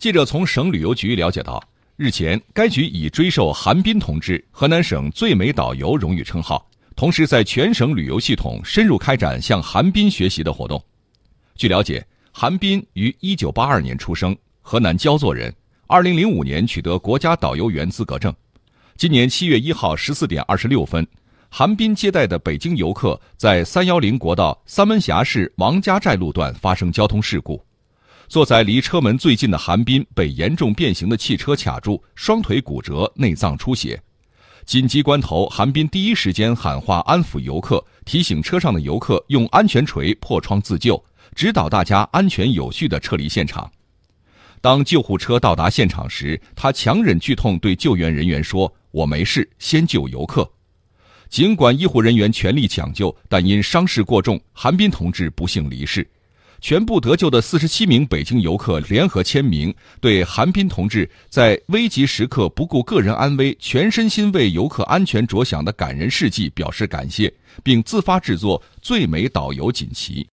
[0.00, 1.62] 记者从省旅游局了解到，
[1.94, 10.82] 日前该局已追授韩斌同志河南省最美导游荣誉称号，同时在全省旅游系统深入开展向韩斌学习的活动。
[11.54, 12.02] 据了解，
[12.32, 15.54] 韩斌于1982年出生，河南焦作人
[15.88, 18.34] ，2005年取得国家导游员资格证。
[18.96, 21.06] 今年7月1号14点26分。
[21.50, 27.62] 韩斌接待的北京游客在三幺零国道三门峡市王家寨路段发生交通事故，
[28.30, 34.00] 坐在离车门最近的韩斌被严重变形的汽车卡住，双腿骨折，内脏出血。
[34.64, 43.68] 紧急关头，韩斌第一时间喊话安抚游客，提醒车上的游客用安全锤破窗自救，指导大家安全有序地撤离现场。
[44.60, 50.48] 当救护车到达现场时，他强忍剧痛对救援人员说：“我没事，先救游客。”
[51.28, 56.08] 尽管医护人员全力抢救，但因伤势过重，韩斌同志不幸离世。
[56.60, 70.26] 全部得救的四十七名北京游客联合签名，对韩斌同志在危急时刻不顾个人安危、全身心为游客安全着想的感人事迹表示感谢，并自发制作最美导游锦旗。